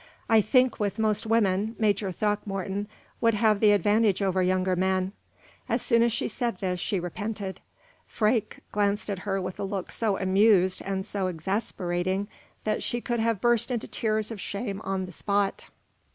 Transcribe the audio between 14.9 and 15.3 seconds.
the